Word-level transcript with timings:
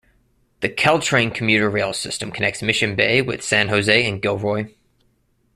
The 0.61 0.69
Caltrain 0.69 1.29
commuter 1.31 1.69
rail 1.69 1.93
system 1.93 2.31
connects 2.31 2.63
Mission 2.63 2.95
Bay 2.95 3.21
with 3.21 3.43
San 3.43 3.67
Jose 3.67 4.03
and 4.03 4.19
Gilroy. 4.19 4.73